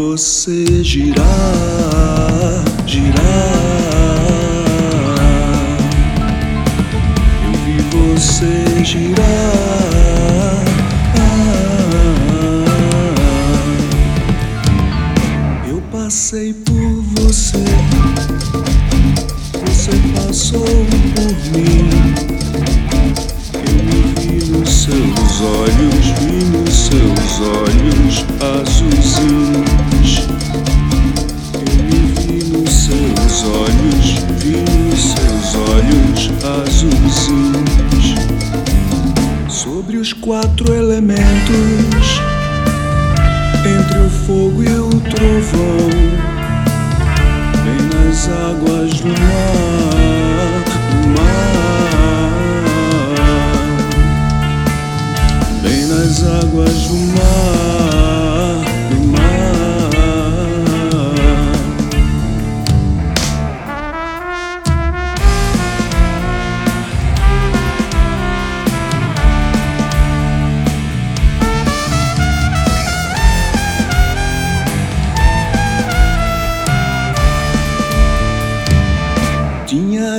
você 0.00 0.82
girar, 0.82 1.24
girar. 2.86 3.20
Eu 7.44 7.52
vi 7.64 7.76
você 7.92 8.82
girar. 8.82 9.20
Eu 15.68 15.82
passei 15.92 16.54
por 16.54 17.02
você, 17.20 17.64
você 19.52 19.92
passou 20.14 20.64
por 21.14 21.58
mim. 21.58 22.29
Azulzinhos. 36.44 38.14
Sobre 39.48 39.96
os 39.98 40.12
quatro 40.12 40.74
elementos, 40.74 42.20
entre 43.64 43.98
o 43.98 44.10
fogo 44.10 44.62
e 44.62 44.74
o 44.74 44.88
trovão, 45.00 45.90
bem 47.64 47.80
nas 47.92 48.28
águas 48.28 49.00
do 49.00 49.08
mar, 49.08 50.19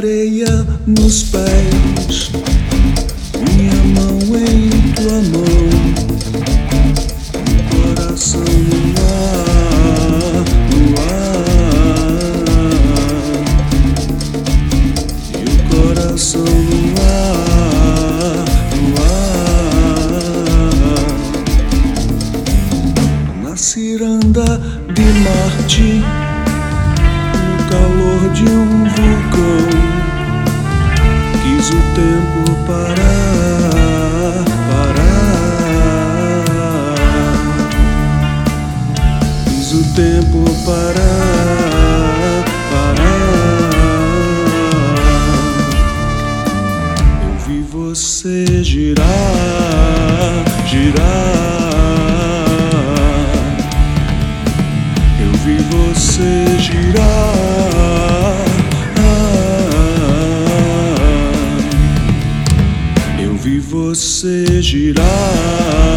areia 0.00 0.66
nos 0.86 1.24
pés, 1.24 2.32
minha 3.54 3.74
mão 3.94 4.18
em 4.34 4.70
tua 4.94 5.20
mão, 5.28 5.60
coração 7.68 8.40
no 8.40 8.80
ar, 8.96 10.44
no 10.72 10.88
ar, 11.02 11.44
e 15.34 15.44
o 15.44 15.60
coração 15.68 16.44
no 16.44 16.92
ar, 17.02 18.48
no 18.80 18.92
ar, 23.42 23.50
na 23.50 23.54
ciranda 23.54 24.48
de 24.94 25.06
Marte 25.20 25.90
no 27.42 27.58
calor 27.70 28.22
de 28.32 28.44
um 28.48 28.84
vulcão. 28.84 29.89
O 31.72 31.80
tempo 31.94 32.42
parar, 32.66 34.44
parar. 34.68 35.34
Quis 39.44 39.72
o 39.72 39.82
tempo 39.94 40.38
parar, 40.66 42.44
parar. 42.72 43.10
Eu 47.22 47.34
vi 47.46 47.60
você 47.62 48.64
girar, 48.64 49.06
girar. 50.66 51.00
Eu 55.20 55.32
vi 55.44 55.56
você 55.70 56.30
girar. 56.58 57.19
Você 63.94 64.62
girar. 64.62 65.89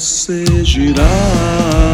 Você 0.00 0.64
girar. 0.64 1.89